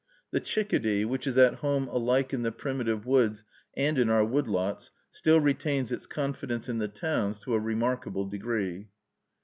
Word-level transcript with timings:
The 0.31 0.39
chickadee, 0.39 1.05
which 1.05 1.27
is 1.27 1.37
at 1.37 1.57
home 1.61 1.87
alike 1.89 2.33
in 2.33 2.41
the 2.41 2.51
primitive 2.51 3.05
woods 3.05 3.43
and 3.77 3.99
in 3.99 4.09
our 4.09 4.25
wood 4.25 4.47
lots, 4.47 4.89
still 5.11 5.39
retains 5.39 5.91
its 5.91 6.07
confidence 6.07 6.67
in 6.67 6.79
the 6.79 6.87
towns 6.87 7.39
to 7.41 7.53
a 7.53 7.59
remarkable 7.59 8.25
degree. 8.25 8.89